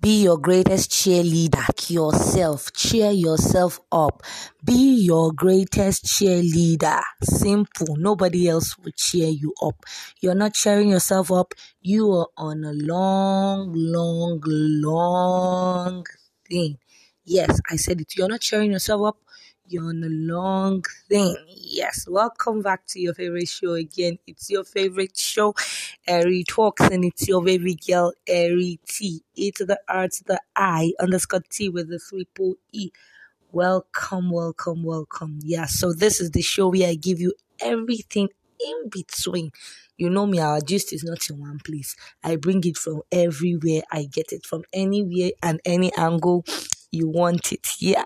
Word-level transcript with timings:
Be 0.00 0.24
your 0.24 0.38
greatest 0.38 0.90
cheerleader. 0.90 1.64
Yourself. 1.90 2.72
Cheer 2.74 3.12
yourself 3.12 3.80
up. 3.92 4.22
Be 4.64 4.96
your 5.04 5.32
greatest 5.32 6.04
cheerleader. 6.06 7.00
Simple. 7.22 7.96
Nobody 7.96 8.48
else 8.48 8.76
will 8.78 8.92
cheer 8.96 9.28
you 9.28 9.54
up. 9.62 9.84
You're 10.20 10.34
not 10.34 10.54
cheering 10.54 10.90
yourself 10.90 11.32
up. 11.32 11.54
You 11.80 12.10
are 12.12 12.28
on 12.36 12.64
a 12.64 12.72
long, 12.72 13.72
long, 13.74 14.40
long 14.44 16.04
thing. 16.48 16.78
Yes, 17.24 17.60
I 17.70 17.76
said 17.76 18.00
it. 18.00 18.16
You're 18.16 18.28
not 18.28 18.40
cheering 18.40 18.72
yourself 18.72 19.02
up. 19.06 19.16
You're 19.66 19.88
on 19.88 20.04
a 20.04 20.08
long 20.08 20.82
thing. 21.08 21.36
Yes, 21.48 22.06
welcome 22.06 22.60
back 22.60 22.84
to 22.88 23.00
your 23.00 23.14
favorite 23.14 23.48
show 23.48 23.72
again. 23.72 24.18
It's 24.26 24.50
your 24.50 24.62
favorite 24.62 25.16
show, 25.16 25.54
Ari 26.06 26.44
Talks, 26.46 26.82
and 26.82 27.02
it's 27.02 27.26
your 27.26 27.42
baby 27.42 27.74
girl, 27.74 28.12
Ari 28.28 28.78
T. 28.86 29.22
A 29.38 29.50
to 29.52 29.64
the 29.64 29.80
R 29.88 30.08
to 30.08 30.24
the 30.24 30.38
I 30.54 30.92
underscore 31.00 31.40
T 31.48 31.70
with 31.70 31.88
the 31.88 31.98
triple 31.98 32.56
E. 32.72 32.90
Welcome, 33.52 34.30
welcome, 34.30 34.82
welcome. 34.84 35.40
Yeah, 35.42 35.66
so 35.66 35.92
this 35.92 36.20
is 36.20 36.32
the 36.32 36.42
show 36.42 36.68
where 36.68 36.88
I 36.90 36.94
give 36.94 37.20
you 37.20 37.32
everything 37.60 38.28
in 38.60 38.90
between. 38.90 39.50
You 39.96 40.10
know 40.10 40.26
me, 40.26 40.40
our 40.40 40.60
gist 40.60 40.92
is 40.92 41.04
not 41.04 41.28
in 41.30 41.40
one 41.40 41.60
place. 41.64 41.96
I 42.22 42.36
bring 42.36 42.62
it 42.64 42.76
from 42.76 43.02
everywhere. 43.12 43.82
I 43.92 44.04
get 44.04 44.32
it 44.32 44.46
from 44.46 44.64
anywhere 44.72 45.30
and 45.42 45.60
any 45.64 45.92
angle 45.96 46.44
you 46.90 47.08
want 47.08 47.52
it. 47.52 47.68
Yeah. 47.80 48.04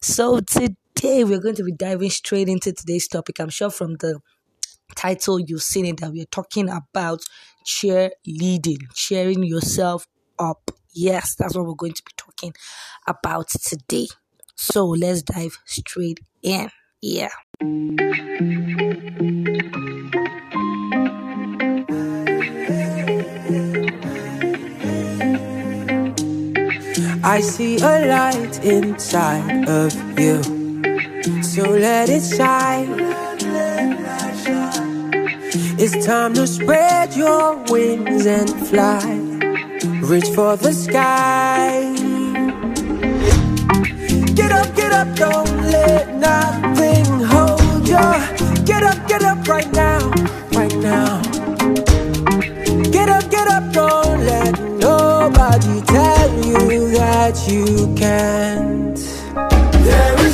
So 0.00 0.40
today, 0.40 0.76
today 0.96 1.24
we're 1.24 1.40
going 1.40 1.54
to 1.54 1.62
be 1.62 1.72
diving 1.72 2.10
straight 2.10 2.48
into 2.48 2.72
today's 2.72 3.06
topic. 3.06 3.38
I'm 3.38 3.50
sure 3.50 3.70
from 3.70 3.94
the 3.96 4.20
title 4.94 5.38
you've 5.38 5.62
seen 5.62 5.84
it 5.86 6.00
that 6.00 6.12
we're 6.12 6.24
talking 6.24 6.68
about 6.70 7.20
cheerleading, 7.66 8.78
cheering 8.94 9.44
yourself 9.44 10.06
up. 10.38 10.70
Yes, 10.94 11.34
that's 11.34 11.54
what 11.54 11.66
we're 11.66 11.74
going 11.74 11.92
to 11.92 12.02
be 12.02 12.12
talking 12.16 12.54
about 13.06 13.48
today. 13.48 14.06
So 14.56 14.86
let's 14.86 15.22
dive 15.22 15.58
straight 15.66 16.20
in. 16.42 16.70
Yeah. 17.02 17.28
I 27.22 27.40
see 27.40 27.76
a 27.78 28.06
light 28.06 28.64
inside 28.64 29.68
of 29.68 30.18
you. 30.18 30.55
So 31.26 31.70
let 31.70 32.08
it 32.08 32.22
shine. 32.22 32.94
It's 35.76 36.06
time 36.06 36.34
to 36.34 36.46
spread 36.46 37.14
your 37.16 37.56
wings 37.68 38.26
and 38.26 38.48
fly. 38.68 39.02
Reach 40.02 40.28
for 40.36 40.56
the 40.56 40.72
sky. 40.72 41.92
Get 44.34 44.52
up, 44.52 44.76
get 44.76 44.92
up, 44.92 45.16
don't 45.16 45.62
let 45.62 46.14
nothing 46.14 47.06
hold 47.24 47.88
you. 47.88 48.64
Get 48.64 48.84
up, 48.84 49.08
get 49.08 49.22
up 49.22 49.48
right 49.48 49.72
now, 49.72 50.08
right 50.52 50.76
now. 50.76 51.22
Get 52.92 53.08
up, 53.08 53.28
get 53.32 53.48
up, 53.48 53.72
don't 53.72 54.20
let 54.24 54.60
nobody 54.78 55.80
tell 55.82 56.30
you 56.46 56.90
that 56.92 57.48
you 57.48 57.92
can't. 57.96 58.96
There 59.84 60.25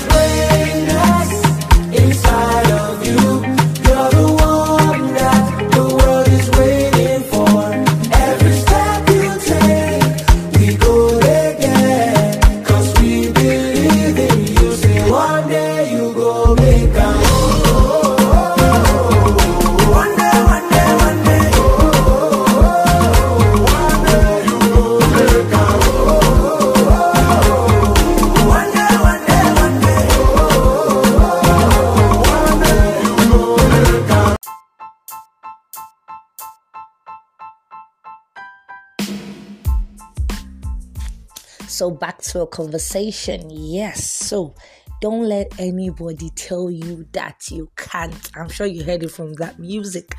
So 41.72 41.90
back 41.90 42.20
to 42.22 42.42
a 42.42 42.46
conversation. 42.46 43.48
Yes. 43.50 44.04
So 44.10 44.54
don't 45.02 45.24
let 45.24 45.52
anybody 45.58 46.30
tell 46.30 46.70
you 46.70 47.04
that 47.10 47.50
you 47.50 47.68
can't. 47.76 48.30
I'm 48.36 48.48
sure 48.48 48.66
you 48.66 48.84
heard 48.84 49.02
it 49.02 49.10
from 49.10 49.32
that 49.34 49.58
music. 49.58 50.14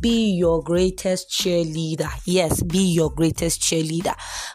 Be 0.00 0.30
your 0.30 0.62
greatest 0.62 1.28
cheerleader. 1.28 2.08
Yes, 2.24 2.62
be 2.62 2.78
your 2.78 3.10
greatest 3.10 3.60
cheerleader. 3.60 4.14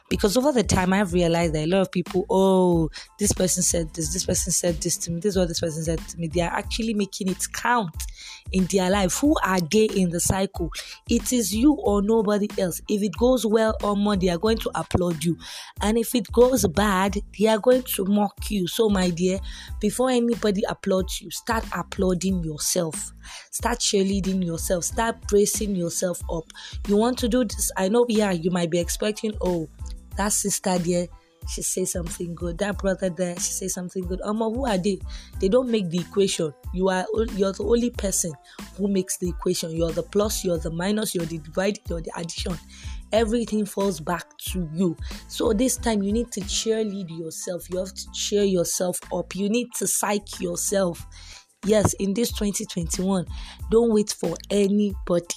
Because 0.09 0.37
over 0.37 0.53
the 0.53 0.63
time, 0.63 0.93
I've 0.93 1.11
realized 1.11 1.53
that 1.55 1.65
a 1.65 1.67
lot 1.67 1.81
of 1.81 1.91
people, 1.91 2.25
oh, 2.29 2.89
this 3.19 3.33
person 3.33 3.61
said 3.61 3.93
this, 3.93 4.13
this 4.13 4.25
person 4.25 4.53
said 4.53 4.75
this 4.75 4.95
to 4.99 5.11
me, 5.11 5.19
this 5.19 5.31
is 5.31 5.37
what 5.37 5.49
this 5.49 5.59
person 5.59 5.83
said 5.83 5.99
to 5.99 6.17
me. 6.17 6.27
They 6.27 6.39
are 6.39 6.53
actually 6.55 6.93
making 6.93 7.27
it 7.27 7.45
count 7.51 8.05
in 8.53 8.65
their 8.67 8.89
life. 8.89 9.17
Who 9.19 9.35
are 9.43 9.59
they 9.59 9.85
in 9.85 10.11
the 10.11 10.21
cycle? 10.21 10.71
It 11.09 11.33
is 11.33 11.53
you 11.53 11.73
or 11.73 12.01
nobody 12.01 12.47
else. 12.57 12.81
If 12.87 13.03
it 13.03 13.11
goes 13.17 13.45
well 13.45 13.75
or 13.83 13.97
more, 13.97 14.15
they 14.15 14.29
are 14.29 14.37
going 14.37 14.59
to 14.59 14.71
applaud 14.75 15.25
you. 15.25 15.37
And 15.81 15.97
if 15.97 16.15
it 16.15 16.31
goes 16.31 16.65
bad, 16.67 17.17
they 17.37 17.47
are 17.47 17.59
going 17.59 17.83
to 17.83 18.05
mock 18.05 18.49
you. 18.49 18.67
So, 18.67 18.87
my 18.87 19.09
dear, 19.09 19.39
before 19.83 20.09
anybody 20.09 20.63
applauds 20.69 21.19
you, 21.19 21.29
start 21.29 21.65
applauding 21.75 22.41
yourself. 22.41 23.11
Start 23.51 23.79
cheerleading 23.79 24.41
yourself. 24.41 24.85
Start 24.85 25.27
bracing 25.27 25.75
yourself 25.75 26.21
up. 26.31 26.45
You 26.87 26.95
want 26.95 27.17
to 27.17 27.27
do 27.27 27.43
this? 27.43 27.69
I 27.75 27.89
know, 27.89 28.05
yeah, 28.07 28.31
you 28.31 28.49
might 28.49 28.69
be 28.69 28.79
expecting, 28.79 29.33
oh, 29.41 29.67
that 30.15 30.31
sister 30.31 30.77
there 30.77 31.07
she 31.49 31.61
say 31.61 31.83
something 31.83 32.33
good. 32.35 32.57
That 32.59 32.77
brother 32.77 33.09
there, 33.09 33.35
she 33.35 33.51
say 33.51 33.67
something 33.67 34.05
good. 34.07 34.21
Um, 34.23 34.37
who 34.37 34.65
are 34.65 34.77
they? 34.77 34.99
They 35.39 35.49
don't 35.49 35.69
make 35.69 35.89
the 35.89 35.99
equation. 35.99 36.53
You 36.73 36.89
are 36.89 37.05
you're 37.35 37.51
the 37.51 37.65
only 37.65 37.89
person 37.89 38.33
who 38.77 38.87
makes 38.87 39.17
the 39.17 39.29
equation. 39.29 39.71
You're 39.71 39.91
the 39.91 40.03
plus, 40.03 40.45
you're 40.45 40.59
the 40.59 40.71
minus, 40.71 41.13
you're 41.13 41.25
the 41.25 41.39
divide, 41.39 41.79
you're 41.89 42.01
the 42.01 42.11
addition. 42.15 42.57
Everything 43.13 43.65
falls 43.65 43.99
back 44.01 44.37
to 44.49 44.67
you. 44.73 44.97
So 45.29 45.53
this 45.53 45.77
time 45.77 46.03
you 46.03 46.11
need 46.11 46.31
to 46.33 46.41
cheerlead 46.41 47.17
yourself. 47.17 47.69
You 47.69 47.79
have 47.79 47.93
to 47.93 48.11
cheer 48.11 48.43
yourself 48.43 48.99
up. 49.13 49.35
You 49.35 49.47
need 49.49 49.69
to 49.77 49.87
psych 49.87 50.41
yourself. 50.41 51.05
Yes, 51.65 51.93
in 51.93 52.13
this 52.13 52.29
2021, 52.33 53.25
don't 53.71 53.93
wait 53.93 54.13
for 54.19 54.35
anybody. 54.49 55.35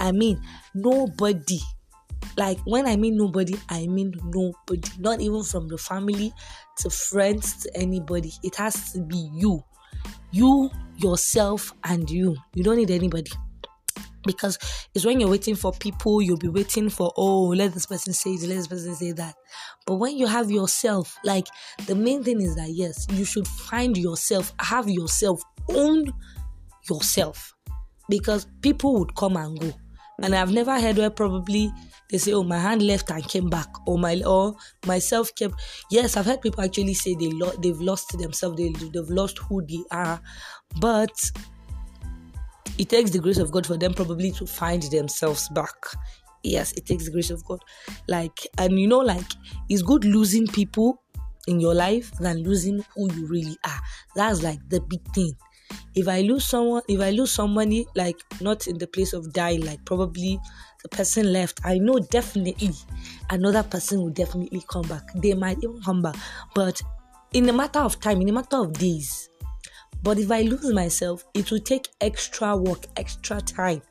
I 0.00 0.10
mean, 0.10 0.42
nobody 0.74 1.60
like 2.36 2.58
when 2.64 2.86
I 2.86 2.96
mean 2.96 3.16
nobody, 3.16 3.54
I 3.68 3.86
mean 3.86 4.14
nobody. 4.24 4.88
Not 4.98 5.20
even 5.20 5.42
from 5.42 5.68
the 5.68 5.78
family 5.78 6.32
to 6.78 6.90
friends 6.90 7.62
to 7.62 7.76
anybody. 7.76 8.32
It 8.42 8.56
has 8.56 8.92
to 8.92 9.00
be 9.00 9.30
you. 9.34 9.62
You, 10.30 10.70
yourself, 10.96 11.72
and 11.84 12.08
you. 12.08 12.36
You 12.54 12.62
don't 12.62 12.76
need 12.76 12.90
anybody. 12.90 13.30
Because 14.26 14.58
it's 14.94 15.04
when 15.04 15.18
you're 15.18 15.30
waiting 15.30 15.54
for 15.54 15.72
people, 15.72 16.20
you'll 16.20 16.36
be 16.36 16.48
waiting 16.48 16.90
for, 16.90 17.12
oh, 17.16 17.48
let 17.48 17.72
this 17.72 17.86
person 17.86 18.12
say 18.12 18.36
this, 18.36 18.46
let 18.46 18.56
this 18.56 18.66
person 18.66 18.94
say 18.94 19.12
that. 19.12 19.34
But 19.86 19.94
when 19.96 20.16
you 20.16 20.26
have 20.26 20.50
yourself, 20.50 21.16
like 21.24 21.46
the 21.86 21.94
main 21.94 22.22
thing 22.22 22.42
is 22.42 22.54
that 22.56 22.70
yes, 22.70 23.06
you 23.12 23.24
should 23.24 23.48
find 23.48 23.96
yourself, 23.96 24.52
have 24.60 24.88
yourself, 24.88 25.42
own 25.70 26.12
yourself. 26.88 27.54
Because 28.08 28.46
people 28.60 28.98
would 28.98 29.14
come 29.14 29.36
and 29.36 29.58
go. 29.58 29.72
And 30.22 30.34
I've 30.34 30.52
never 30.52 30.78
heard 30.78 30.98
where 30.98 31.10
probably 31.10 31.72
they 32.10 32.18
say, 32.18 32.32
"Oh, 32.32 32.42
my 32.42 32.58
hand 32.58 32.82
left 32.82 33.10
and 33.10 33.26
came 33.26 33.48
back," 33.48 33.68
or 33.86 33.98
my 33.98 34.20
or 34.22 34.54
myself 34.86 35.34
kept. 35.34 35.54
Yes, 35.90 36.16
I've 36.16 36.26
heard 36.26 36.42
people 36.42 36.62
actually 36.62 36.94
say 36.94 37.14
they 37.14 37.30
lo- 37.30 37.54
they've 37.62 37.80
lost 37.80 38.18
themselves, 38.18 38.56
they 38.56 38.68
they've 38.68 39.08
lost 39.08 39.38
who 39.38 39.64
they 39.64 39.82
are, 39.90 40.20
but 40.78 41.10
it 42.80 42.88
takes 42.88 43.10
the 43.10 43.18
grace 43.18 43.38
of 43.38 43.50
God 43.50 43.66
for 43.66 43.76
them 43.76 43.94
probably 43.94 44.30
to 44.32 44.46
find 44.46 44.82
themselves 44.84 45.48
back. 45.50 45.74
Yes, 46.42 46.72
it 46.72 46.86
takes 46.86 47.04
the 47.04 47.10
grace 47.10 47.30
of 47.30 47.44
God. 47.44 47.60
Like, 48.08 48.46
and 48.58 48.78
you 48.80 48.88
know, 48.88 49.00
like 49.00 49.26
it's 49.68 49.82
good 49.82 50.04
losing 50.04 50.46
people 50.46 51.02
in 51.46 51.60
your 51.60 51.74
life 51.74 52.10
than 52.18 52.42
losing 52.42 52.84
who 52.94 53.12
you 53.12 53.26
really 53.26 53.56
are. 53.66 53.80
That's 54.16 54.42
like 54.42 54.60
the 54.68 54.80
big 54.80 55.02
thing 55.14 55.34
if 55.94 56.08
I 56.08 56.20
lose 56.22 56.46
someone, 56.46 56.82
if 56.88 57.00
I 57.00 57.10
lose 57.10 57.32
somebody, 57.32 57.86
like 57.94 58.16
not 58.40 58.66
in 58.66 58.78
the 58.78 58.86
place 58.86 59.12
of 59.12 59.32
dying, 59.32 59.64
like 59.64 59.84
probably 59.84 60.38
the 60.82 60.88
person 60.88 61.32
left, 61.32 61.60
I 61.64 61.78
know 61.78 61.98
definitely 61.98 62.72
another 63.30 63.62
person 63.62 64.00
will 64.00 64.10
definitely 64.10 64.62
come 64.68 64.86
back. 64.88 65.02
They 65.14 65.34
might 65.34 65.58
even 65.62 65.80
come 65.82 66.02
back, 66.02 66.16
but 66.54 66.80
in 67.32 67.48
a 67.48 67.52
matter 67.52 67.80
of 67.80 68.00
time, 68.00 68.20
in 68.20 68.28
a 68.28 68.32
matter 68.32 68.56
of 68.56 68.72
days. 68.72 69.29
But 70.02 70.18
if 70.18 70.30
I 70.30 70.42
lose 70.42 70.72
myself, 70.72 71.24
it 71.34 71.50
will 71.50 71.60
take 71.60 71.88
extra 72.00 72.56
work, 72.56 72.86
extra 72.96 73.40
time 73.40 73.82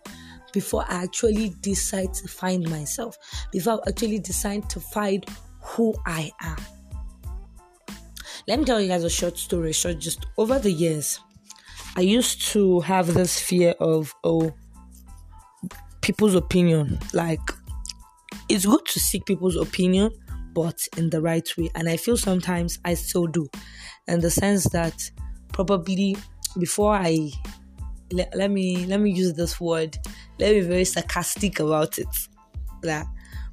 before 0.52 0.84
I 0.90 1.04
actually 1.04 1.54
decide 1.62 2.14
to 2.16 2.28
find 2.28 2.68
myself, 2.70 3.18
before 3.52 3.74
I 3.74 3.90
actually 3.90 4.20
decide 4.20 4.70
to 4.72 4.80
find 4.80 5.26
who 5.62 5.94
I 6.06 6.32
am. 6.42 6.58
Let 8.48 8.60
me 8.60 8.66
tell 8.66 8.82
you 8.82 8.88
guys 8.88 9.04
a 9.04 9.10
short 9.10 9.38
story. 9.38 9.72
Short, 9.74 10.00
just 10.00 10.26
over 10.38 10.58
the 10.58 10.72
years, 10.72 11.20
I 11.96 12.02
used 12.02 12.48
to 12.54 12.80
have 12.80 13.14
this 13.14 13.40
fear 13.40 13.76
of 13.80 14.14
oh 14.24 14.54
people's 16.02 16.34
opinion. 16.34 16.98
Like 17.14 17.42
it's 18.48 18.66
good 18.66 18.86
to 18.88 19.00
seek 19.00 19.26
people's 19.26 19.56
opinion, 19.56 20.12
but 20.54 20.80
in 20.98 21.12
the 21.12 21.22
right 21.22 21.48
way. 21.58 21.70
And 21.76 21.88
I 21.88 21.98
feel 21.98 22.18
sometimes 22.18 22.80
I 22.84 22.96
still 22.96 23.28
do, 23.28 23.48
in 24.08 24.20
the 24.20 24.32
sense 24.32 24.64
that 24.70 25.12
probably 25.51 26.18
before 26.57 26.94
I 26.94 27.31
let, 28.12 28.36
let 28.36 28.51
me 28.51 28.86
let 28.86 29.00
me 29.00 29.12
use 29.12 29.34
this 29.34 29.60
word, 29.60 29.98
let 30.40 30.54
me 30.54 30.62
be 30.62 30.68
very 30.68 30.86
sarcastic 30.86 31.60
about 31.60 31.98
it. 31.98 32.07
That 32.81 33.06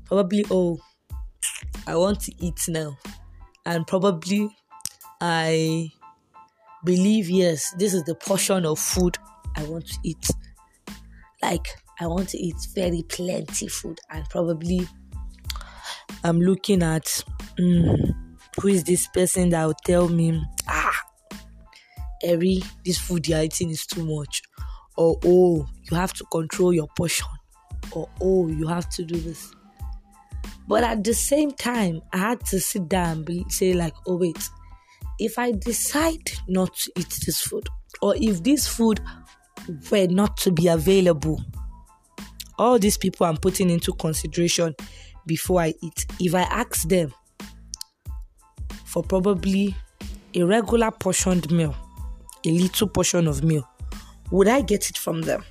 probably 0.04 0.44
oh 0.50 0.78
I 1.86 1.96
want 1.96 2.20
to 2.20 2.32
eat 2.38 2.60
now, 2.68 2.96
and 3.64 3.86
probably 3.86 4.56
I 5.20 5.90
believe 6.84 7.28
yes, 7.28 7.74
this 7.78 7.94
is 7.94 8.04
the 8.04 8.14
portion 8.14 8.64
of 8.64 8.78
food 8.78 9.16
I 9.56 9.64
want 9.64 9.86
to 9.88 9.98
eat. 10.04 10.30
Like 11.42 11.66
I 12.00 12.06
want 12.06 12.28
to 12.30 12.38
eat 12.38 12.56
very 12.74 13.02
plenty 13.02 13.68
food 13.68 13.98
and 14.10 14.28
probably 14.28 14.86
I'm 16.24 16.40
looking 16.40 16.82
at 16.82 17.04
mm, 17.58 18.14
who 18.60 18.68
is 18.68 18.84
this 18.84 19.06
person 19.08 19.50
that 19.50 19.64
will 19.64 19.74
tell 19.84 20.08
me 20.08 20.42
ah 20.68 20.85
Ari, 22.26 22.62
this 22.84 22.98
food 22.98 23.26
you're 23.28 23.42
eating 23.42 23.70
is 23.70 23.86
too 23.86 24.04
much. 24.04 24.42
Or 24.96 25.18
oh 25.24 25.66
you 25.90 25.96
have 25.96 26.12
to 26.14 26.24
control 26.24 26.72
your 26.72 26.88
portion. 26.96 27.26
Or 27.92 28.08
oh 28.20 28.48
you 28.48 28.66
have 28.66 28.88
to 28.90 29.04
do 29.04 29.16
this. 29.16 29.52
But 30.68 30.82
at 30.82 31.04
the 31.04 31.14
same 31.14 31.52
time 31.52 32.02
i 32.12 32.16
had 32.18 32.44
to 32.46 32.58
sit 32.58 32.88
down 32.88 33.24
and 33.28 33.52
say 33.52 33.72
like 33.72 33.94
oh 34.06 34.16
wait. 34.16 34.48
If 35.18 35.38
i 35.38 35.52
decide 35.52 36.30
not 36.48 36.74
to 36.76 36.92
eat 36.98 37.18
this 37.24 37.40
food 37.40 37.68
or 38.02 38.14
if 38.16 38.42
this 38.42 38.66
food 38.66 39.00
were 39.90 40.06
not 40.08 40.36
to 40.38 40.52
be 40.52 40.68
available 40.68 41.40
all 42.58 42.78
these 42.78 42.96
people 42.96 43.26
I'm 43.26 43.36
putting 43.36 43.70
into 43.70 43.92
consideration 43.92 44.74
before 45.26 45.60
I 45.60 45.74
eat. 45.82 46.06
If 46.20 46.34
I 46.34 46.42
ask 46.42 46.88
them 46.88 47.12
for 48.84 49.02
probably 49.02 49.74
a 50.34 50.42
regular 50.42 50.90
portioned 50.90 51.50
meal, 51.50 51.74
a 52.46 52.50
little 52.50 52.88
portion 52.88 53.26
of 53.26 53.42
meal, 53.42 53.68
would 54.30 54.48
I 54.48 54.60
get 54.60 54.90
it 54.90 54.96
from 54.98 55.22
them? 55.22 55.44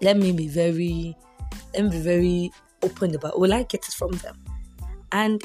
Let 0.00 0.16
me 0.16 0.32
be 0.32 0.48
very, 0.48 1.16
let 1.72 1.84
me 1.84 1.90
be 1.90 2.00
very 2.00 2.52
open 2.82 3.14
about. 3.14 3.38
Will 3.38 3.52
I 3.52 3.62
get 3.62 3.88
it 3.88 3.94
from 3.94 4.12
them? 4.12 4.36
And 5.12 5.42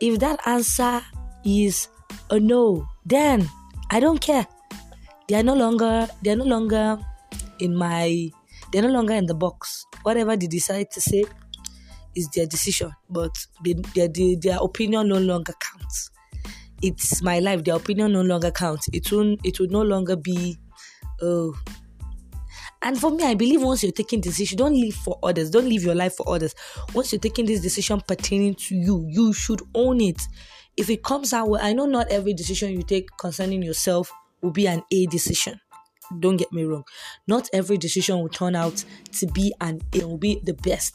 if 0.00 0.18
that 0.20 0.40
answer 0.46 1.02
is 1.44 1.88
a 2.30 2.40
no, 2.40 2.88
then 3.04 3.48
I 3.90 4.00
don't 4.00 4.20
care. 4.20 4.46
They 5.28 5.36
are 5.36 5.42
no 5.42 5.54
longer, 5.54 6.08
they 6.22 6.32
are 6.32 6.36
no 6.36 6.44
longer 6.44 6.98
in 7.60 7.76
my 7.76 8.30
they're 8.72 8.82
no 8.82 8.88
longer 8.88 9.14
in 9.14 9.26
the 9.26 9.34
box. 9.34 9.86
Whatever 10.02 10.36
they 10.36 10.46
decide 10.46 10.90
to 10.92 11.00
say 11.00 11.24
is 12.14 12.28
their 12.30 12.46
decision, 12.46 12.92
but 13.08 13.32
their, 13.62 14.08
their, 14.08 14.36
their 14.40 14.58
opinion 14.60 15.08
no 15.08 15.18
longer 15.18 15.54
counts. 15.58 16.10
It's 16.82 17.22
my 17.22 17.38
life. 17.38 17.64
Their 17.64 17.76
opinion 17.76 18.12
no 18.12 18.22
longer 18.22 18.50
counts. 18.50 18.88
It 18.92 19.10
won't. 19.12 19.40
it 19.44 19.60
will 19.60 19.68
no 19.68 19.82
longer 19.82 20.16
be. 20.16 20.58
Oh. 21.20 21.54
And 22.82 22.98
for 22.98 23.10
me, 23.10 23.24
I 23.24 23.34
believe 23.34 23.62
once 23.62 23.82
you're 23.82 23.92
taking 23.92 24.20
decision, 24.22 24.56
don't 24.56 24.74
live 24.74 24.94
for 24.94 25.18
others. 25.22 25.50
Don't 25.50 25.68
live 25.68 25.82
your 25.82 25.94
life 25.94 26.16
for 26.16 26.28
others. 26.28 26.54
Once 26.94 27.12
you're 27.12 27.20
taking 27.20 27.44
this 27.44 27.60
decision 27.60 28.00
pertaining 28.00 28.54
to 28.54 28.74
you, 28.74 29.06
you 29.08 29.32
should 29.34 29.60
own 29.74 30.00
it. 30.00 30.22
If 30.76 30.88
it 30.88 31.02
comes 31.02 31.34
out 31.34 31.50
well, 31.50 31.60
I 31.62 31.74
know 31.74 31.84
not 31.84 32.10
every 32.10 32.32
decision 32.32 32.72
you 32.72 32.82
take 32.82 33.08
concerning 33.18 33.62
yourself 33.62 34.10
will 34.40 34.50
be 34.50 34.66
an 34.66 34.82
A 34.90 35.06
decision 35.06 35.60
don't 36.18 36.36
get 36.36 36.52
me 36.52 36.64
wrong. 36.64 36.84
Not 37.26 37.48
every 37.52 37.78
decision 37.78 38.18
will 38.18 38.28
turn 38.28 38.56
out 38.56 38.84
to 39.12 39.26
be 39.28 39.52
and 39.60 39.82
it 39.94 40.04
will 40.04 40.18
be 40.18 40.40
the 40.44 40.54
best. 40.54 40.94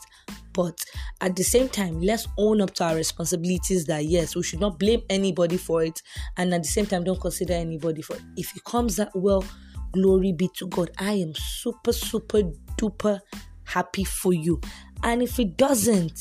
But 0.54 0.78
at 1.22 1.36
the 1.36 1.44
same 1.44 1.68
time, 1.68 2.02
let's 2.02 2.28
own 2.38 2.62
up 2.62 2.74
to 2.76 2.86
our 2.86 2.96
responsibilities 2.96 3.86
that 3.86 4.06
yes, 4.06 4.36
we 4.36 4.44
should 4.44 4.62
not 4.62 4.80
blame 4.80 5.02
anybody 5.10 5.58
for 5.58 5.84
it. 5.84 6.02
And 6.38 6.54
at 6.54 6.64
the 6.64 6.70
same 6.70 6.86
time, 6.86 7.04
don't 7.04 7.20
consider 7.20 7.54
anybody 7.54 8.02
for 8.02 8.16
it. 8.16 8.22
If 8.38 8.56
it 8.56 8.64
comes 8.64 8.96
that 8.96 9.12
well, 9.14 9.44
glory 9.92 10.32
be 10.32 10.50
to 10.58 10.68
God. 10.68 10.92
I 10.98 11.14
am 11.14 11.34
super, 11.36 11.92
super 11.92 12.44
duper 12.78 13.20
happy 13.66 14.04
for 14.04 14.34
you. 14.34 14.62
And 15.04 15.22
if 15.22 15.40
it 15.40 15.58
doesn't, 15.58 16.20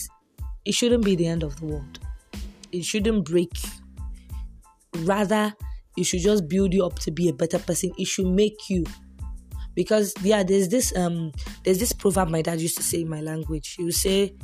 it 0.64 0.75
shouldn't 0.75 1.05
be 1.05 1.14
the 1.14 1.26
end 1.26 1.43
of 1.43 1.61
the 1.61 1.67
world. 1.67 2.00
It 2.73 2.85
shouldn't 2.85 3.25
break. 3.26 3.52
Rather, 4.99 5.55
it 5.96 6.05
should 6.05 6.20
just 6.20 6.49
build 6.49 6.73
you 6.75 6.85
up 6.85 6.99
to 7.00 7.11
be 7.11 7.29
a 7.29 7.32
better 7.32 7.58
person. 7.58 7.93
It 7.99 8.06
should 8.06 8.26
make 8.26 8.69
you 8.69 8.85
because 9.75 10.14
yeah 10.23 10.43
there's 10.43 10.69
this 10.69 10.96
um 10.96 11.32
there's 11.64 11.79
this 11.79 11.93
proverb 11.93 12.29
my 12.29 12.43
dad 12.43 12.61
used 12.61 12.76
to 12.76 12.82
say 12.82 13.00
in 13.02 13.08
my 13.08 13.20
language. 13.20 13.75
He 13.76 13.85
would 13.85 13.94
say 13.94 14.35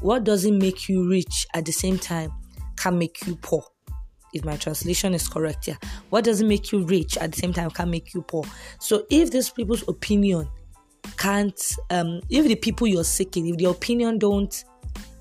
what 0.00 0.24
doesn't 0.24 0.58
make 0.58 0.88
you 0.88 1.08
rich 1.08 1.46
at 1.54 1.64
the 1.66 1.72
same 1.72 1.98
time 1.98 2.32
can 2.76 2.98
make 2.98 3.26
you 3.26 3.36
poor. 3.36 3.62
If 4.32 4.44
my 4.44 4.56
translation 4.56 5.14
is 5.14 5.28
correct 5.28 5.68
yeah. 5.68 5.76
What 6.10 6.24
doesn't 6.24 6.48
make 6.48 6.72
you 6.72 6.84
rich 6.84 7.16
at 7.18 7.32
the 7.32 7.38
same 7.38 7.52
time 7.52 7.70
can 7.70 7.90
make 7.90 8.14
you 8.14 8.22
poor. 8.22 8.44
So 8.80 9.04
if 9.10 9.30
these 9.30 9.50
people's 9.50 9.86
opinion 9.88 10.48
can't 11.16 11.60
um 11.90 12.20
if 12.30 12.46
the 12.46 12.56
people 12.56 12.86
you're 12.86 13.04
seeking 13.04 13.46
if 13.48 13.56
the 13.56 13.66
opinion 13.66 14.18
don't 14.18 14.64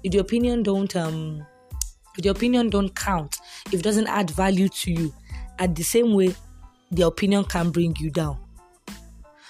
if 0.03 0.11
the 0.11 0.17
opinion 0.17 0.63
don't 0.63 0.95
um 0.95 1.45
the 2.17 2.29
opinion 2.29 2.69
don't 2.69 2.95
count, 2.95 3.39
if 3.67 3.79
it 3.79 3.83
doesn't 3.83 4.07
add 4.07 4.29
value 4.31 4.69
to 4.69 4.91
you, 4.91 5.13
at 5.59 5.75
the 5.75 5.83
same 5.83 6.13
way, 6.13 6.35
the 6.91 7.03
opinion 7.03 7.44
can 7.45 7.71
bring 7.71 7.95
you 7.97 8.09
down. 8.09 8.38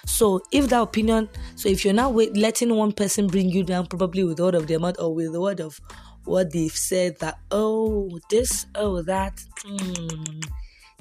So 0.06 0.42
if 0.52 0.70
that 0.70 0.82
opinion, 0.82 1.30
so 1.56 1.68
if 1.68 1.84
you're 1.84 1.94
not 1.94 2.14
wait, 2.14 2.38
letting 2.38 2.74
one 2.76 2.92
person 2.92 3.28
bring 3.28 3.50
you 3.50 3.64
down, 3.64 3.88
probably 3.88 4.24
with 4.24 4.40
word 4.40 4.56
of 4.56 4.68
their 4.68 4.80
mouth 4.80 5.00
or 5.00 5.14
with 5.14 5.34
the 5.34 5.42
word 5.42 5.60
of 5.60 5.80
what 6.26 6.54
they've 6.54 6.72
said, 6.72 7.20
that 7.20 7.40
oh 7.52 8.20
this, 8.30 8.68
oh 8.76 9.02
that, 9.02 9.44
hmm, 9.64 10.40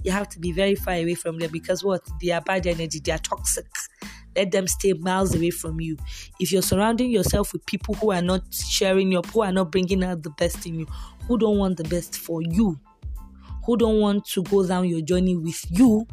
you 0.02 0.11
have 0.11 0.28
to 0.31 0.38
be 0.38 0.52
very 0.52 0.75
far 0.75 0.94
away 0.94 1.14
from 1.14 1.38
them 1.38 1.50
because 1.50 1.84
what 1.84 2.02
they 2.20 2.31
are 2.31 2.40
bad 2.40 2.66
energy, 2.66 3.00
they 3.00 3.12
are 3.12 3.19
toxic. 3.19 3.66
Let 4.36 4.50
them 4.50 4.66
stay 4.66 4.92
miles 4.92 5.34
away 5.34 5.50
from 5.50 5.81
you. 5.81 5.96
If 6.40 6.52
you're 6.52 6.62
surrounding 6.62 7.10
yourself 7.10 7.52
with 7.52 7.64
people 7.66 7.94
who 7.94 8.12
are 8.12 8.22
not 8.22 8.42
sharing 8.52 9.12
your, 9.12 9.22
who 9.22 9.42
are 9.42 9.52
not 9.52 9.70
bringing 9.70 10.02
out 10.04 10.23
the 10.23 10.30
best 10.30 10.66
in 10.66 10.80
you, 10.80 10.87
who 11.26 11.38
don't 11.38 11.59
want 11.59 11.76
the 11.76 11.85
best 11.85 12.16
for 12.16 12.42
you, 12.42 12.78
who 13.64 13.76
don't 13.76 14.00
want 14.00 14.26
to 14.26 14.42
go 14.42 14.66
down 14.66 14.88
your 14.88 15.00
journey 15.00 15.37
with 15.37 15.64
you, 15.70 16.06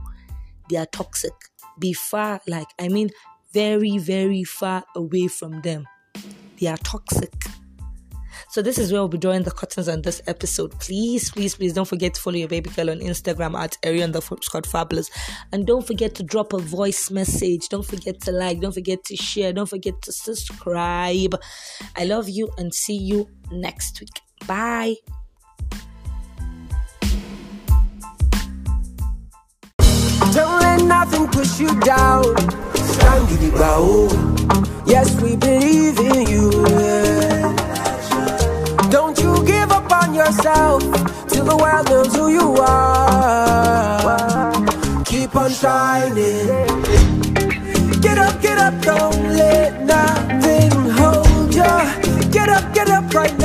they 0.70 0.78
are 0.78 0.86
toxic. 0.86 1.34
Be 1.80 1.94
far, 1.94 2.42
like, 2.48 2.68
I 2.80 2.88
mean, 2.88 3.10
very, 3.54 3.98
very 3.98 4.44
far 4.44 4.84
away 4.96 5.28
from 5.28 5.62
them. 5.62 5.86
They 6.60 6.68
are 6.68 6.78
toxic. 6.78 7.34
So 8.52 8.62
this 8.62 8.78
is 8.78 8.92
where 8.92 9.00
we'll 9.00 9.08
be 9.08 9.18
drawing 9.18 9.44
the 9.44 9.52
curtains 9.52 9.88
on 9.88 10.02
this 10.02 10.22
episode. 10.28 10.78
Please, 10.82 11.32
please, 11.32 11.56
please 11.56 11.72
don't 11.72 11.88
forget 11.88 12.16
to 12.16 12.22
follow 12.22 12.36
your 12.36 12.50
baby 12.50 12.70
girl 12.70 12.90
on 12.90 13.00
Instagram 13.00 13.58
at 13.58 13.78
Arian 13.82 14.12
the 14.12 14.20
Scott 14.42 14.66
Fabulous. 14.66 15.10
And 15.54 15.66
don't 15.66 15.88
forget 15.88 16.16
to 16.16 16.24
drop 16.24 16.52
a 16.52 16.58
voice 16.58 17.10
message. 17.10 17.70
Don't 17.70 17.86
forget 17.86 18.20
to 18.24 18.34
like. 18.34 18.60
Don't 18.60 18.74
forget 18.74 19.06
to 19.06 19.16
share. 19.16 19.54
Don't 19.54 19.70
forget 19.70 20.02
to 20.02 20.12
subscribe. 20.12 21.40
I 21.96 22.04
love 22.04 22.28
you 22.28 22.52
and 22.58 22.74
see 22.74 22.98
you 22.98 23.30
next 23.54 24.02
week. 24.02 24.20
Bye. 24.46 24.96
Don't 30.34 30.60
let 30.60 30.84
nothing 30.84 31.28
push 31.28 31.58
you 31.58 31.80
down. 31.80 32.26
Stand 32.76 33.54
bow. 33.54 34.10
Yes, 34.86 35.16
we 35.22 35.38
believe 35.38 35.98
in 36.00 36.28
you. 36.28 36.68
yeah. 36.68 37.21
Yourself 40.32 40.82
till 41.28 41.44
the 41.44 41.58
world 41.58 41.90
knows 41.90 42.16
who 42.16 42.30
you 42.30 42.56
are. 42.56 44.04
Keep 45.04 45.36
on 45.36 45.52
shining. 45.52 46.48
Get 48.00 48.18
up, 48.18 48.42
get 48.42 48.58
up, 48.58 48.82
don't 48.82 49.34
let 49.36 49.84
nothing 49.84 50.72
hold 51.00 51.54
you. 51.54 52.32
Get 52.32 52.48
up, 52.48 52.74
get 52.74 52.90
up 52.90 53.14
right 53.14 53.38
now, 53.40 53.41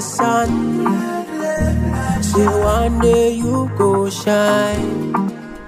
the 0.00 0.06
sun. 0.06 0.48
Say 2.22 2.46
one 2.46 3.00
day 3.00 3.32
you 3.32 3.70
go 3.76 4.08
shine. 4.08 5.12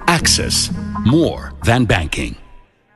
Access 0.07 0.71
more 1.05 1.53
than 1.63 1.85
banking. 1.85 2.42